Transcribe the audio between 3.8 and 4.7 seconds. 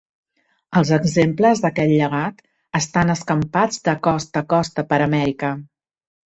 de costa a